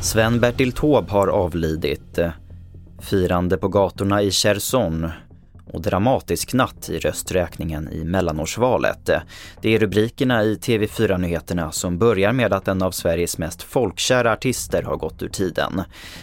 Sven-Bertil 0.00 0.72
Taube 0.72 1.12
har 1.12 1.28
avlidit. 1.28 2.18
Eh, 2.18 2.30
firande 2.98 3.56
på 3.56 3.68
gatorna 3.68 4.22
i 4.22 4.30
Cherson 4.30 5.08
och 5.74 5.82
dramatisk 5.82 6.52
natt 6.52 6.88
i 6.90 6.98
rösträkningen 6.98 7.88
i 7.92 8.04
mellanårsvalet. 8.04 9.10
Det 9.62 9.74
är 9.74 9.78
rubrikerna 9.78 10.42
i 10.42 10.54
TV4-nyheterna 10.54 11.72
som 11.72 11.98
börjar 11.98 12.32
med 12.32 12.52
att 12.52 12.68
en 12.68 12.82
av 12.82 12.90
Sveriges 12.90 13.38
mest 13.38 13.62
folkkära 13.62 14.32
artister 14.32 14.82
har 14.82 14.96
gått 14.96 15.22
ur 15.22 15.28
tiden. 15.28 15.82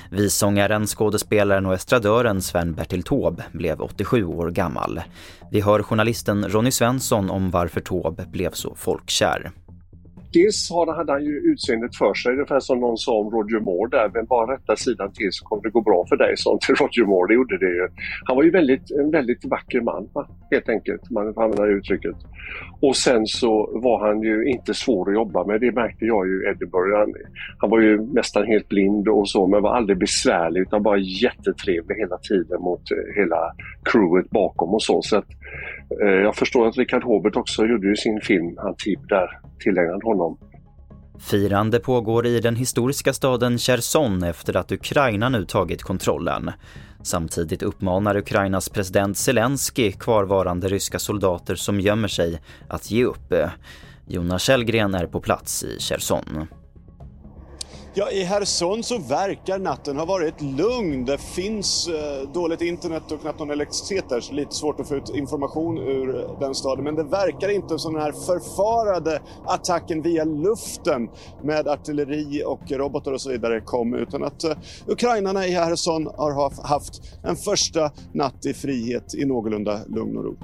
Visångaren, 0.09 0.87
skådespelaren 0.87 1.65
och 1.65 1.73
estradören 1.73 2.41
Sven-Bertil 2.41 3.03
Taube 3.03 3.43
blev 3.51 3.81
87 3.81 4.25
år 4.25 4.51
gammal. 4.51 5.01
Vi 5.51 5.61
hör 5.61 5.83
journalisten 5.83 6.49
Ronny 6.49 6.71
Svensson 6.71 7.29
om 7.29 7.51
varför 7.51 7.81
Taube 7.81 8.25
blev 8.25 8.51
så 8.51 8.75
folkkär 8.75 9.51
dels 10.33 10.71
hade 10.71 11.11
han 11.11 11.25
ju 11.25 11.35
utseendet 11.51 11.95
för 11.95 12.13
sig, 12.13 12.33
ungefär 12.33 12.59
som 12.59 12.79
någon 12.79 12.97
sa 12.97 13.13
om 13.13 13.29
Roger 13.31 13.59
Moore 13.59 13.89
där, 13.97 14.11
men 14.13 14.25
bara 14.25 14.53
rätta 14.53 14.75
sidan 14.75 15.13
till 15.13 15.31
så 15.31 15.45
kommer 15.45 15.63
det 15.63 15.69
gå 15.69 15.81
bra 15.81 16.05
för 16.09 16.17
dig, 16.17 16.37
sa 16.37 16.59
till 16.61 16.75
Roger 16.75 17.05
Moore. 17.05 17.27
Det 17.27 17.35
gjorde 17.35 17.57
det 17.57 17.71
ju. 17.79 17.87
Han 18.25 18.35
var 18.35 18.43
ju 18.43 18.51
väldigt, 18.51 18.91
en 18.91 19.11
väldigt 19.11 19.45
vacker 19.45 19.81
man, 19.81 20.09
helt 20.51 20.69
enkelt, 20.69 21.01
om 21.09 21.13
man 21.13 21.33
får 21.33 21.43
använda 21.43 21.65
det 21.65 21.73
uttrycket. 21.73 22.15
Och 22.81 22.95
sen 22.95 23.27
så 23.27 23.69
var 23.73 24.07
han 24.07 24.21
ju 24.21 24.45
inte 24.45 24.73
svår 24.73 25.09
att 25.09 25.15
jobba 25.15 25.45
med, 25.45 25.61
det 25.61 25.71
märkte 25.71 26.05
jag 26.05 26.27
ju 26.27 26.43
i 26.43 26.49
Edinburgh. 26.49 26.99
Han, 26.99 27.13
han 27.57 27.69
var 27.69 27.79
ju 27.79 28.13
nästan 28.13 28.45
helt 28.45 28.69
blind 28.69 29.07
och 29.07 29.29
så, 29.29 29.47
men 29.47 29.61
var 29.61 29.75
aldrig 29.75 29.97
besvärlig 29.97 30.61
utan 30.61 30.83
bara 30.83 30.97
jättetrevlig 30.97 31.95
hela 31.95 32.17
tiden 32.17 32.61
mot 32.61 32.91
eh, 32.91 33.21
hela 33.21 33.53
crewet 33.91 34.29
bakom 34.29 34.73
och 34.73 34.83
så. 34.83 35.01
så 35.01 35.17
att, 35.17 35.29
eh, 36.01 36.07
jag 36.07 36.35
förstår 36.35 36.67
att 36.67 36.77
Richard 36.77 37.03
Hobert 37.03 37.35
också 37.35 37.65
gjorde 37.65 37.87
ju 37.87 37.95
sin 37.95 38.21
film 38.21 38.57
Antib 38.57 38.99
typ 38.99 39.09
där, 39.09 39.29
tillägnad 39.59 40.03
honom. 40.03 40.20
Firande 41.19 41.79
pågår 41.79 42.25
i 42.25 42.39
den 42.39 42.55
historiska 42.55 43.13
staden 43.13 43.57
Cherson 43.57 44.23
efter 44.23 44.57
att 44.57 44.71
Ukraina 44.71 45.29
nu 45.29 45.45
tagit 45.45 45.83
kontrollen. 45.83 46.51
Samtidigt 47.03 47.63
uppmanar 47.63 48.17
Ukrainas 48.17 48.69
president 48.69 49.17
Zelensky 49.17 49.91
kvarvarande 49.91 50.67
ryska 50.67 50.99
soldater 50.99 51.55
som 51.55 51.79
gömmer 51.79 52.07
sig 52.07 52.41
att 52.67 52.91
ge 52.91 53.05
upp. 53.05 53.33
Jonas 54.07 54.43
Källgren 54.43 54.95
är 54.95 55.07
på 55.07 55.21
plats 55.21 55.63
i 55.63 55.79
Cherson. 55.79 56.47
Ja, 57.93 58.11
i 58.11 58.23
Herson 58.23 58.83
så 58.83 58.97
verkar 58.97 59.59
natten 59.59 59.97
ha 59.97 60.05
varit 60.05 60.41
lugn. 60.41 61.05
Det 61.05 61.17
finns 61.17 61.87
eh, 61.87 62.31
dåligt 62.33 62.61
internet 62.61 63.11
och 63.11 63.21
knappt 63.21 63.39
någon 63.39 63.51
elektricitet 63.51 64.09
där, 64.09 64.19
så 64.19 64.33
lite 64.33 64.55
svårt 64.55 64.79
att 64.79 64.87
få 64.87 64.95
ut 64.95 65.09
information 65.09 65.77
ur 65.77 66.27
den 66.39 66.55
staden. 66.55 66.83
Men 66.83 66.95
det 66.95 67.03
verkar 67.03 67.49
inte 67.49 67.79
som 67.79 67.93
den 67.93 68.01
här 68.01 68.11
förfarade 68.11 69.21
attacken 69.45 70.01
via 70.01 70.23
luften 70.23 71.09
med 71.43 71.67
artilleri 71.67 72.43
och 72.45 72.71
robotar 72.71 73.11
och 73.11 73.21
så 73.21 73.29
vidare 73.29 73.61
kom, 73.61 73.93
utan 73.93 74.23
att 74.23 74.43
eh, 74.43 74.51
ukrainarna 74.87 75.47
i 75.47 75.51
Herson 75.51 76.07
har 76.17 76.67
haft 76.67 77.01
en 77.23 77.35
första 77.35 77.91
natt 78.13 78.45
i 78.45 78.53
frihet 78.53 79.15
i 79.15 79.25
någorlunda 79.25 79.79
lugn 79.87 80.17
och 80.17 80.23
ro. 80.23 80.35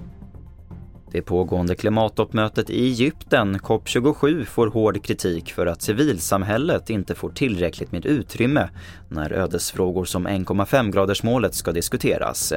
Det 1.11 1.21
pågående 1.21 1.75
klimattoppmötet 1.75 2.69
i 2.69 2.85
Egypten, 2.85 3.59
COP27, 3.59 4.45
får 4.45 4.67
hård 4.67 5.03
kritik 5.03 5.53
för 5.53 5.65
att 5.65 5.81
civilsamhället 5.81 6.89
inte 6.89 7.15
får 7.15 7.29
tillräckligt 7.29 7.91
med 7.91 8.05
utrymme 8.05 8.69
när 9.09 9.33
ödesfrågor 9.33 10.05
som 10.05 10.27
1,5-gradersmålet 10.27 11.53
ska 11.53 11.71
diskuteras. 11.71 12.53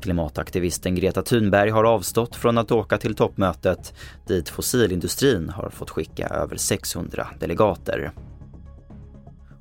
Klimataktivisten 0.00 0.94
Greta 0.94 1.22
Thunberg 1.22 1.70
har 1.70 1.84
avstått 1.84 2.36
från 2.36 2.58
att 2.58 2.72
åka 2.72 2.98
till 2.98 3.14
toppmötet 3.14 3.94
dit 4.26 4.48
fossilindustrin 4.48 5.48
har 5.48 5.70
fått 5.70 5.90
skicka 5.90 6.26
över 6.26 6.56
600 6.56 7.26
delegater. 7.40 8.12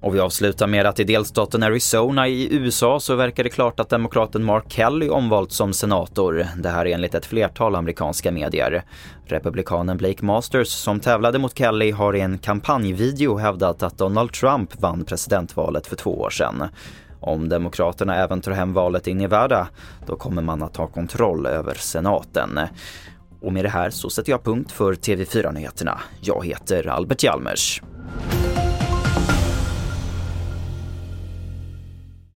Och 0.02 0.16
vi 0.16 0.20
avslutar 0.20 0.68
med 0.68 0.86
att 0.86 1.00
i 1.00 1.04
delstaten 1.04 1.64
Arizona 1.64 2.28
i 2.28 2.56
USA 2.56 3.00
så 3.00 3.16
verkar 3.16 3.44
det 3.44 3.50
klart 3.50 3.80
att 3.80 3.90
demokraten 3.90 4.44
Mark 4.44 4.66
Kelly 4.68 5.10
omvalts 5.10 5.56
som 5.56 5.74
senator. 5.74 6.48
Det 6.58 6.70
här 6.70 6.86
enligt 6.86 7.16
ett 7.16 7.26
flertal 7.26 7.76
amerikanska 7.76 8.32
medier. 8.32 8.84
Republikanen 9.26 9.98
Blake 9.98 10.26
Masters 10.26 10.68
som 10.68 11.00
tävlade 11.00 11.40
mot 11.40 11.58
Kelly 11.58 11.92
har 11.92 12.16
i 12.16 12.22
en 12.22 12.38
kampanjvideo 12.38 13.38
hävdat 13.38 13.84
att 13.84 13.98
Donald 13.98 14.34
Trump 14.34 14.82
vann 14.82 15.06
presidentvalet 15.06 15.88
för 15.88 15.96
två 15.96 16.20
år 16.20 16.30
sedan. 16.30 16.64
Om 17.20 17.50
Demokraterna 17.50 18.16
även 18.16 18.42
tar 18.42 18.52
hem 18.52 18.74
valet 18.74 19.08
i 19.08 19.14
Nevada, 19.14 19.68
då 20.08 20.16
kommer 20.16 20.42
man 20.42 20.64
att 20.64 20.78
ha 20.78 20.88
kontroll 20.88 21.46
över 21.46 21.74
senaten. 21.74 22.60
Och 23.42 23.54
med 23.54 23.66
det 23.66 23.70
här 23.70 23.90
så 23.90 24.10
sätter 24.10 24.32
jag 24.32 24.44
punkt 24.44 24.72
för 24.72 24.94
TV4-nyheterna. 24.94 26.00
Jag 26.22 26.46
heter 26.46 26.88
Albert 26.88 27.24
Hjalmers. 27.24 27.82